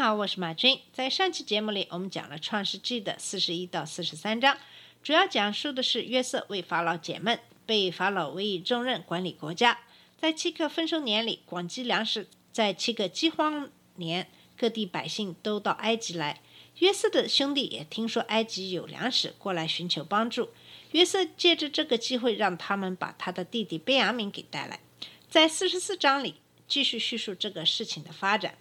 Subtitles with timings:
[0.00, 0.80] 好，我是马军。
[0.94, 4.56] 在上期节目里，我们讲了《创世纪》的四十一到四十三章，
[5.02, 9.80] 主要讲述的是约瑟为法老解闷，被法老委以重任管理国家。
[10.18, 16.40] 在七个丰收年里，广积粮食；在七个饥荒年，各地百姓都到埃及来。
[16.78, 20.48] 约瑟的兄弟也听说埃及有粮食，过来寻求帮助。
[20.92, 24.80] 约瑟借着这个机会，让他们把他的弟弟贝雅敏给带来。
[25.28, 26.36] 在四十四章里，
[26.66, 28.54] 继续叙述这个事情的发展。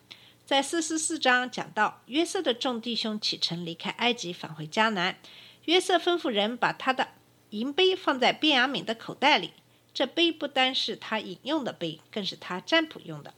[0.49, 5.15] 在四十四章讲到，约瑟的众弟兄启程离开埃及，返回迦南。
[5.65, 7.09] 约瑟吩咐人把他的
[7.51, 9.51] 银杯放在便雅悯的口袋里。
[9.93, 13.31] 这杯不单是他饮用的杯，更是他占卜用的。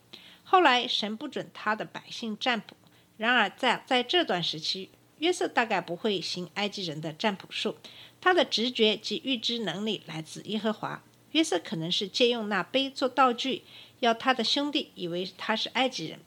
[0.46, 2.78] 后来神不准他的百姓占卜，
[3.18, 7.76] 然而在在这段时期，约瑟大概不会行埃及人的占卜术。
[8.22, 11.04] 他的直觉及预知能力来自耶和华。
[11.32, 13.66] 约瑟可能是借用那杯做道具，
[14.00, 16.18] 要他的兄弟以为他是埃及人。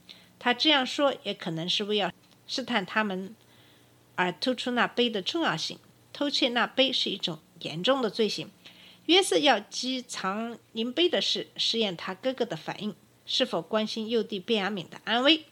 [0.45, 2.13] 他这样说，也可能是为要
[2.47, 3.35] 试探他们，
[4.15, 5.79] 而突出那杯的重要性。
[6.13, 8.51] 偷窃那杯是一种严重的罪行。
[9.07, 15.47] 约瑟要积藏银杯的事，试验他哥哥的反应，是否关心幼弟便雅悯的安危。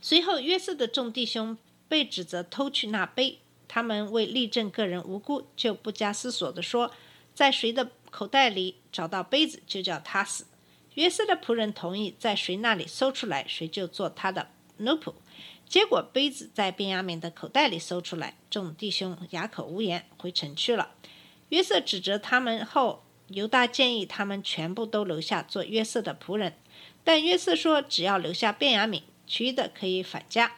[0.00, 3.38] 随后，约瑟的众弟兄被指责偷去那杯，
[3.68, 6.92] 他们为力证个人无辜，就不加思索地说，
[7.32, 10.46] 在谁的口袋里找到杯子，就叫他死。
[11.00, 15.14] 约瑟的仆人同意，在谁那里搜出来，谁就做他的奴仆。
[15.66, 20.90] 结果杯子在便雅悯的口袋里搜出来，众弟兄哑口无言，回城去了。
[21.48, 26.58] 约瑟指责他们后，犹大建议他们全部都留下做约瑟的仆人，
[27.02, 30.56] 但约瑟说只要留下便雅悯，其余的可以返家。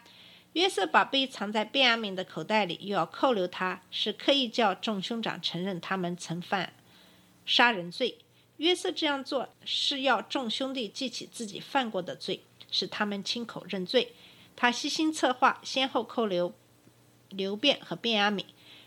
[0.54, 6.72] 约瑟把杯藏在便雅悯的口袋里，又要扣留他，是刻意叫众兄长承认他们曾犯
[7.46, 8.18] 杀人罪。
[8.58, 14.14] 约瑟这样做是要众兄弟记起自己犯过的罪，使他们亲口认罪。
[14.54, 16.52] 他悉心策划，先后扣留
[17.30, 18.44] 刘辩和便雅悯，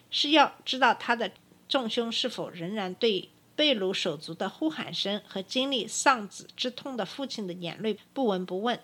[0.10, 1.32] 是要知道他的
[1.68, 8.80] 众兄是否仍然对被掳手足的呼喊声和经历丧子之痛的父亲的眼泪不闻不问。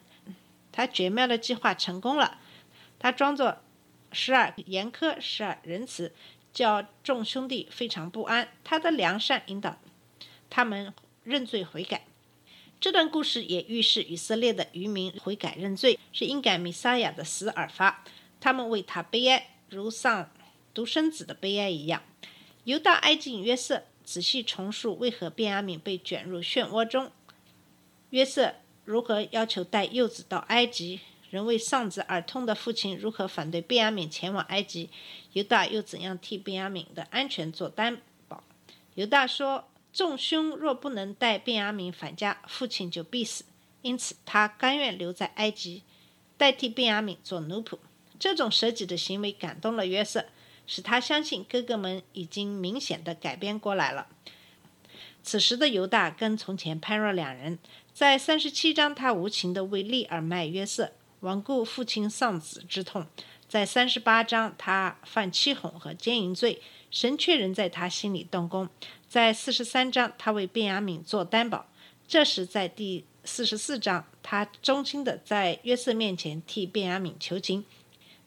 [0.72, 2.40] 他绝妙的计划成功了，
[2.98, 3.58] 他装作
[4.12, 6.14] 时而严苛，时而仁慈，
[6.52, 8.50] 叫众兄弟非常不安。
[8.64, 9.78] 他的良善引导
[10.52, 12.06] 他们认罪悔改。
[12.80, 18.04] 这段故事也预示以色列的渔民悔改认罪，是因感弥撒亚的死而发。
[18.40, 20.32] 他们为他悲哀，如丧
[20.74, 22.02] 独生子的悲哀一样。
[22.64, 27.12] 犹大哀敬约瑟，仔细重述为何便雅悯被卷入漩涡中，
[28.10, 34.90] 约瑟如何要求带幼子到埃及，仍为丧子而痛的父亲如何反对便雅悯前往埃及，
[35.34, 38.44] 犹大又怎样替便雅悯的安全做担保？
[38.96, 39.68] 犹大说。
[39.94, 43.44] 众兄若不能带便雅悯返家，父亲就必死。
[43.82, 45.84] 因此，他甘愿留在埃及，
[46.38, 47.78] 代替便雅悯做奴仆。
[48.20, 50.26] 这种舍己的行为感动了约瑟，
[50.68, 54.08] 使他相信哥哥们已经明显的改变过来了。
[55.24, 57.60] 此时的犹大跟从前判若两人。
[57.94, 63.04] 在三十七章，他无情的为利而卖约瑟，罔顾父亲丧子之痛；
[63.48, 68.70] 在三十八章，他犯欺哄和奸淫罪，神却仍在他心里动工。
[69.12, 71.66] 在四十三章，他为便雅悯做担保；
[72.08, 77.66] 这时，在第四十四章，他衷心的在约瑟面前替便雅悯求情，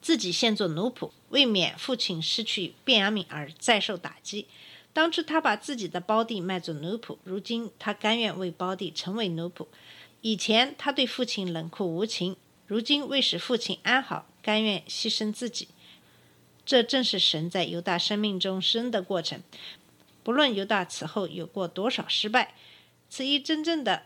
[0.02, 4.46] 自己现做奴仆，为免父亲失去便雅悯而再受打击。
[4.92, 9.66] 当初他把自己的胞弟卖作奴仆，如今他甘愿为胞弟成为奴仆。
[10.20, 12.36] 以前他对父亲冷酷无情，
[12.66, 15.68] 如今为使父亲安好，甘愿牺牲自己。
[16.66, 19.40] 这正是神在犹大生命中生的过程。
[20.24, 22.54] 不论犹大此后有过多少失败，
[23.08, 24.02] 此一真正的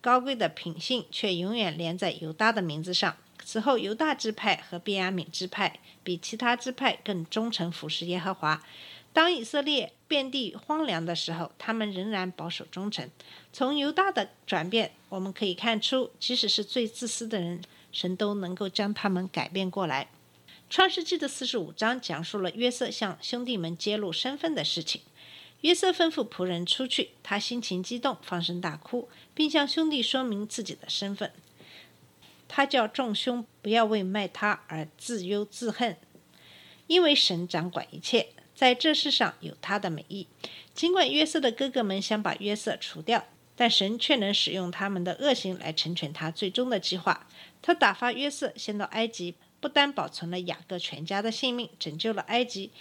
[0.00, 3.16] 高贵的品性却永远连在犹大的名字上。
[3.44, 8.62] 此后，犹大支派和便雅悯支派比其他支派更忠诚服侍耶和华。
[9.12, 13.10] 当以色列遍地荒凉的时候，他们仍然保守忠诚。
[13.52, 17.60] 从犹大的转变，我们可以看出，即使是最自私的人，
[17.90, 20.08] 神都能够将他们改变过来。
[20.70, 25.02] 创世纪的四十五章讲述了约瑟向兄弟们揭露身份的事情。
[25.62, 31.32] 约瑟吩咐仆人出去，他心情激动，放声大哭，并向兄弟说明自己的身份。
[32.46, 35.96] 他叫众兄不要为卖他而自忧自恨。
[36.88, 40.26] 因为神掌管一切，在这世上有他的美意。
[40.74, 43.24] 尽管约瑟的哥哥们想把约瑟除掉，
[43.54, 47.26] 但神却能使用他们的恶行来成全他最终的计划。
[47.62, 52.72] 他打发约瑟先到埃及，不单保存了雅各全家的性命，拯救了埃及，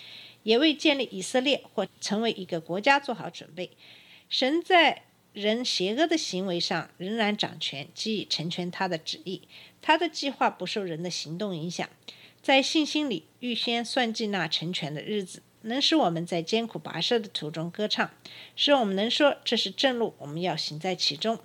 [0.43, 3.71] 也为建立以色列或成为一个国家做好准备。
[4.29, 5.03] 神在
[5.33, 9.41] 人邪恶的行为上仍然掌权，给予成全他的旨意。
[9.81, 11.89] 他的计划不受人的行动影响，
[12.41, 18.11] 在信心里预先算计那成全的日子，能使我们在艰苦跋涉的途中歌唱，
[18.55, 21.39] 使我们能说这是正路，我们要行在其中。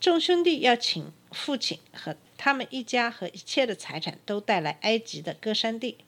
[0.00, 5.98] 众兄弟要请父亲和他们一家和一切的财产都带来埃及的歌山地，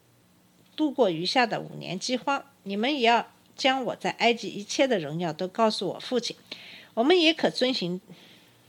[0.77, 2.45] 度过余下的五年饥荒。
[2.63, 6.37] 你们也要将我在埃及一切的荣耀都告诉我父亲。
[6.95, 8.01] 我们也可遵循。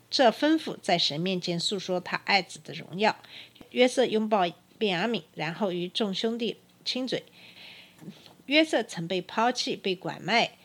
[0.10, 3.16] 这吩咐在神面前诉说他爱子的荣耀。
[3.70, 4.46] 约瑟拥抱
[4.78, 7.24] 便雅悯，然后与众兄弟亲嘴。
[8.48, 10.58] 约瑟曾被抛弃、被拐卖、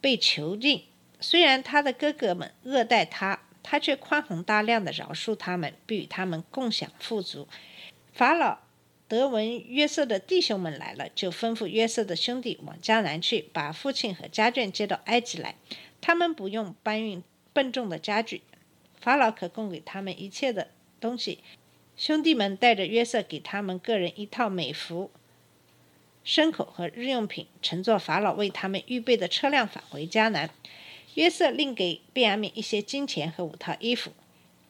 [0.00, 0.84] 被囚禁，
[1.20, 7.46] 虽然他的哥哥们恶待他，他却宽宏大量的饶恕他们，并与他们共享富足。
[8.14, 8.60] 法老
[9.06, 15.56] 德文约瑟的弟兄们来了，就吩咐约瑟的兄弟往迦南去，把父亲和家眷接到埃及来。
[16.00, 17.22] 他们不用搬运
[17.52, 18.42] 笨重的家具。
[19.00, 20.68] 法老可供给他们一切的
[20.98, 21.40] 东西。
[21.96, 25.10] 兄弟们带着约瑟，给他们个人一套美服、
[26.24, 30.48] 牲口和日用品，乘坐法老为他们预备的车辆返回迦南。
[31.14, 34.12] 约瑟另给便雅悯一些金钱和五套衣服。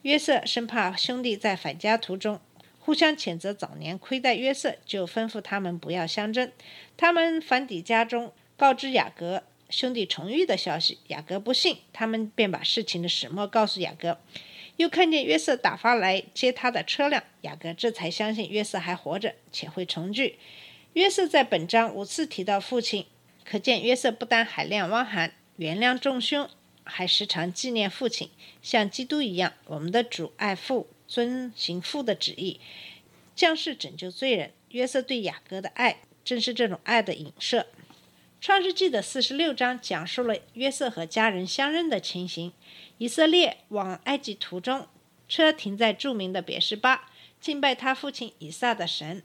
[0.02, 2.38] 约瑟生怕兄弟在返家途中
[2.84, 6.52] 互相谴责早年亏待约瑟，就吩咐他们不要相争。
[6.98, 9.42] 他们返抵家中，告知雅各。
[9.70, 14.18] 兄弟重遇的消息，雅各不信，他们便把事情的始末告诉雅各。
[14.76, 20.38] 又看见约瑟打发来接他的车辆，雅各这才相信约瑟还活着，且会重聚。
[20.92, 23.06] 约瑟在本章五次提到父亲，
[23.46, 26.46] 可见约瑟不但海量汪涵，原谅众兄，
[26.84, 28.28] 还时常纪念父亲，
[28.60, 29.54] 像基督一样。
[29.64, 32.60] 我们的主爱父，遵行父的旨意，
[33.34, 34.52] 将士拯救罪人。
[34.70, 37.66] 约瑟对雅各的爱，正是这种爱的影射。
[38.40, 42.52] 创世纪的四十六章讲述了约瑟和家人相认的情形。
[42.98, 44.88] 以色列往埃及途中，
[45.28, 47.10] 车停在著名的别是巴，
[47.40, 49.22] 敬拜他父亲以撒的神。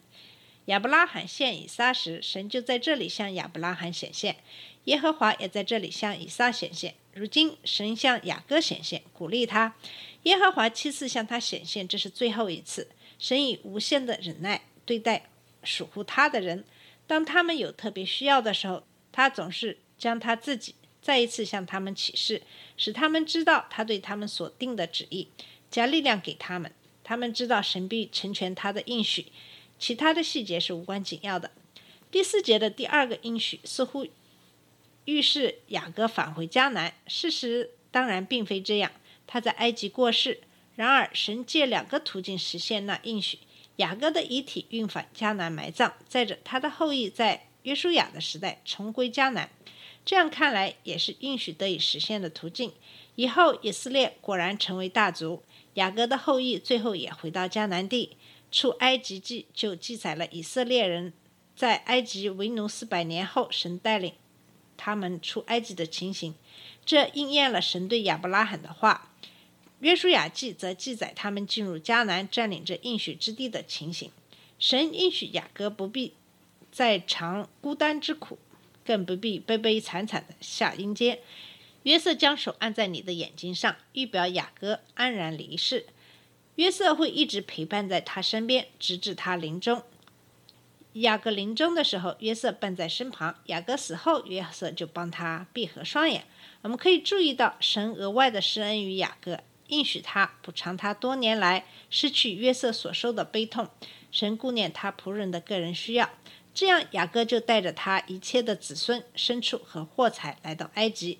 [0.65, 4.35] 亚伯拉罕献以撒时，神就在这里向亚伯拉罕显现；
[4.83, 6.93] 耶和华也在这里向以撒显现。
[7.19, 9.75] 如今，神向雅各显现，鼓励他。
[10.23, 12.87] 耶和华七次向他显现，这是最后一次。
[13.17, 15.29] 神以无限的忍耐对待
[15.61, 16.63] 属乎他的人，
[17.05, 18.83] 当他们有特别需要的时候。
[19.11, 22.43] 他总是将他自己再一次向他们启示，
[22.77, 25.27] 使他们知道他对他们所定的旨意，
[25.69, 26.71] 加力量给他们。
[27.03, 29.25] 他们知道神必成全他的应许，
[29.79, 31.51] 其他的细节是无关紧要的。
[32.11, 34.07] 第四节的第二个应许似乎
[35.09, 38.91] 预示雅各返回迦南，事实当然并非这样。
[39.25, 40.41] 他在埃及过世，
[40.75, 43.39] 然而神借两个途径实现那应许：
[43.77, 47.45] 雅各的遗体运返迦南埋葬，再者他的后裔在。
[47.63, 49.49] 约书亚的时代重归迦南，
[50.05, 52.71] 这样看来也是应许得以实现的途径。
[53.15, 58.15] 以后以色列果然成为大族，雅各的后裔最后也回到迦南地。
[58.49, 61.11] 出埃及记就记载了以色列人
[61.53, 64.13] 在埃及为奴四百年后，神带领
[64.79, 66.33] 他们出埃及的情形，
[66.85, 69.11] 这应验了神对亚伯拉罕的话。
[69.81, 74.09] 约书亚记则记载他们进入迦南，占领着应许之地的情形。
[74.57, 76.13] 神应许雅各不必。
[76.71, 78.37] 再尝孤单之苦，
[78.85, 81.19] 更不必悲悲惨惨的下阴间。
[81.83, 85.87] 约瑟将手按在你的眼睛上，预表雅各安然离世。
[86.55, 89.81] 约瑟会一直陪伴在他身边，直至他临终。
[90.93, 96.25] 雅各临终的时候，约瑟伴在身旁；雅各死后，约瑟就帮他闭合双眼。
[96.61, 103.69] 我们可以注意到，神额外的施恩于雅各，应许他补偿他多年来失去约瑟所受的悲痛。
[104.11, 106.09] 神顾念他仆人的个人需要。
[106.55, 111.19] 这样，雅各就带着他一切的子孙、牲畜和货财来到埃及。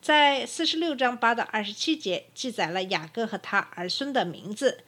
[0.00, 4.84] 在四十六章八到二十七节记载了雅各和他儿孙的名字。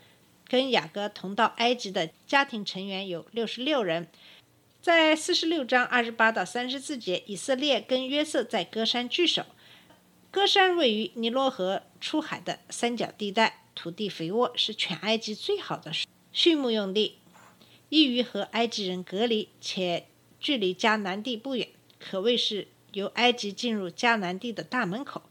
[0.53, 4.07] 跟雅各同到埃及的家庭成员有六十六人。
[4.83, 9.47] 在四十六章二十八到三十四节，以色列跟约瑟在歌山聚首。
[10.31, 15.91] 歌山位于尼罗河出海的三角地带，土地肥沃，是全埃及最好的
[16.35, 17.17] 畜牧用地。
[17.89, 20.07] 易于和埃及人隔离，且
[20.39, 21.67] 距离迦南地不远，
[21.99, 25.23] 可谓是由埃及进入迦南地的大门口。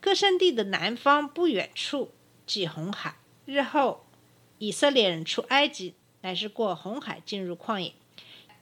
[0.00, 2.12] 歌山地的南方不远处
[2.46, 4.01] 即红海，日后
[4.62, 7.94] 以色列人出埃及乃是过红海进入旷野。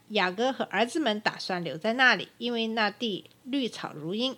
[0.09, 4.35] 雅各和儿子们打算留在那里，因为那地绿草如茵，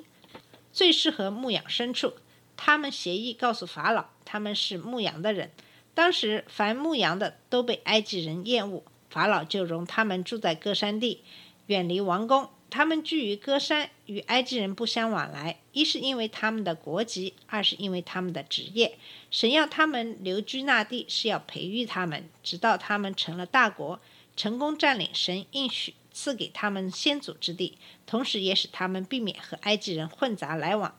[0.73, 2.15] 最适合牧养牲畜。
[2.57, 5.53] 他们协议告诉法老，他们是牧羊的人。
[5.95, 11.23] 当时凡牧羊的都被埃及人厌恶，法老就容他们住在歌山地，
[11.67, 12.51] 远离王宫。
[12.71, 15.59] 他们居于歌山，与埃及人不相往来。
[15.73, 18.99] 一是因为他们的国籍，二是因为他们的职业。
[19.31, 23.99] 神要他们留居那地，是要培育他们，直到他们成了大国，
[24.37, 30.95] 成功占领神应许赐给他们先祖之地，同时也使他们避免和埃及人混杂来往，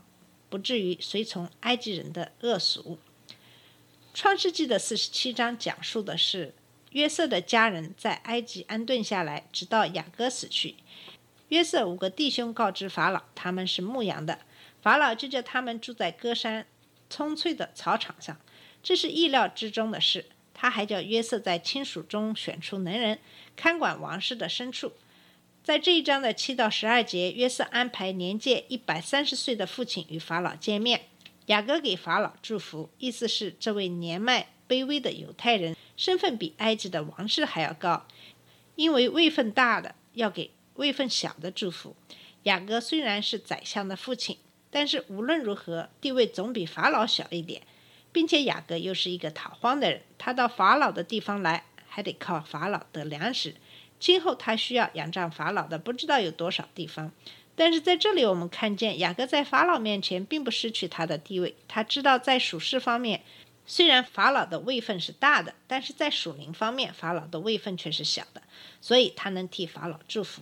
[0.50, 2.98] 不至于随从埃及人的恶俗。
[4.16, 6.54] 创世纪的四十七章讲述的是
[6.92, 10.76] 约瑟的家人在埃及安顿下来，直到雅各死去。
[11.54, 14.40] 约瑟五个弟兄告知法老，他们是牧羊的，
[14.82, 16.66] 法老就叫他们住在歌山
[17.12, 18.36] 葱翠的草场上，
[18.82, 20.26] 这是意料之中的事。
[20.56, 23.20] 他还叫约瑟在亲属中选出能人，
[23.56, 24.94] 看管王室的牲畜。
[25.64, 31.02] 在这一章的七到十二节，约瑟安排年届一百三十岁的父亲与法老见面，
[31.46, 38.08] 雅各给法老祝福，意思是这位年迈卑微的犹太人身份比埃及的王室还要高，
[38.76, 40.50] 因为位分大的要给。
[40.76, 41.96] 位份小的祝福，
[42.44, 44.38] 雅各虽然是宰相的父亲，
[44.72, 47.62] 但是无论如何地位总比法老小一点，
[48.12, 53.56] 并且雅各又是一个逃荒的人，他到法老的地方来，还得靠法老得粮食。
[54.00, 57.12] 今后他需要仰仗法老的不知道有多少地方。
[57.56, 63.22] 但是在这里我们看见雅各在法老面前并不失去他的地位，他知道在属事方面，
[63.68, 68.42] 虽然法老的位分是大的，但是在属灵方面法老的位分却是小的，
[68.82, 70.42] 所以他能替法老祝福。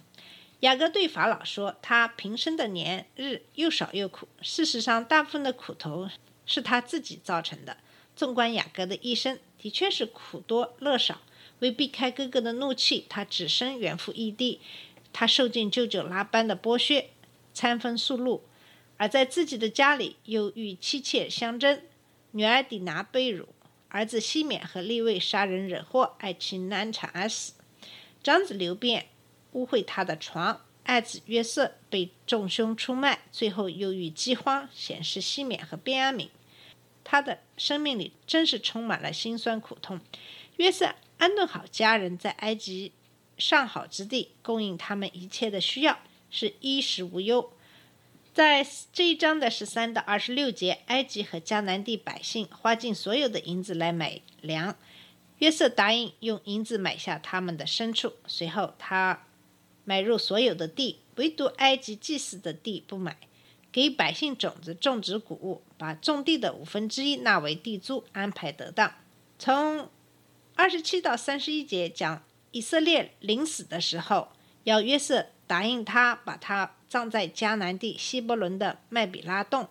[0.62, 4.28] 雅各对法老说：“他平生的年日又少又苦。
[4.44, 6.08] 事实上，大部分的苦头
[6.46, 7.78] 是他自己造成的。
[8.16, 11.22] 纵观雅各的一生，的确是苦多乐少。
[11.60, 14.62] 为避开哥哥的怒气，他只身远赴异地。
[15.12, 17.10] 他受尽舅舅拉班的剥削，
[17.56, 18.42] 餐风宿露；
[18.98, 21.82] 而在自己的家里，又与妻妾相争，
[22.32, 23.50] 女儿底拿被辱，
[23.90, 27.54] 儿子西缅和利位杀人惹祸，爱妻难产而死。
[28.22, 29.08] 长子刘辩。”
[29.54, 36.30] 污秽他的床，爱子约瑟被众兄出卖，最后又遇饥荒，显示西缅和便雅悯。
[37.04, 40.00] 他的生命里真是充满了辛酸苦痛。
[40.58, 42.94] 约瑟安顿好家人，在埃及
[43.38, 47.52] 上好之地，供应他们一切的需要，是衣食无忧。
[48.34, 54.78] 在这一章的十三到二十六节，埃及和迦南地百姓花尽所有的银子来买粮，
[55.40, 58.14] 约瑟答应用银子买下他们的牲畜。
[58.26, 59.28] 随后他。
[59.84, 63.18] 买入所有的地，唯独埃及祭祀的地不买。
[63.72, 68.94] 给百姓种子、种植谷物，把种地的五分之一纳为地租，安排得当。
[69.40, 69.90] 从
[70.56, 72.22] 二十七到三十一节讲
[72.52, 74.34] 以色列临死的时候，
[74.66, 79.70] 要约瑟答应他，把他葬在迦南地希伯伦的麦比拉洞。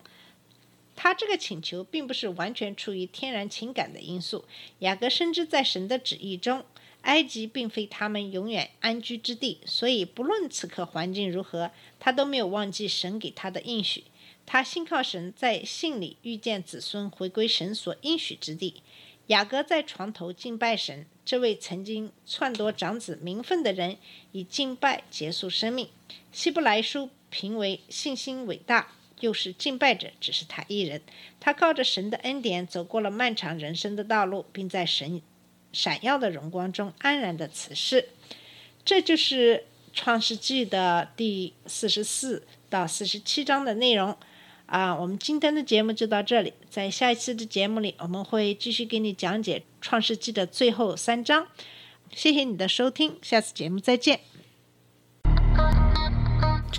[0.97, 4.47] 他这个请求并不是完全出于天然情感的因素。
[4.79, 6.65] 雅各深知在神的旨意中。
[7.03, 14.05] 埃及并非他们永远安居之地，所以不论此刻环境如何，他都没有忘记神给他的应许。
[14.45, 18.83] 他信靠神，在信里遇见子孙回归神所应许之地。
[19.29, 23.97] 雅各在床头敬拜神，这位曾经篡夺长子名分的人，
[24.33, 25.89] 以敬拜结束生命。
[26.33, 31.01] 希伯来书评为信心伟大，又是敬拜者，只是他一人。
[31.39, 35.23] 他靠着神的恩典走过了漫长人生的道路，并在神。
[35.73, 38.09] 闪耀的荣光中安然的辞世，
[38.85, 44.17] 这就是创世纪的第四十四到四十七章的内容。
[44.67, 51.49] 啊，我们今天的节目就到这里，在下一次的节目里，我们会继续给你讲解创世纪的最后三章。
[52.15, 54.21] 谢谢你的收听，下次节目再见。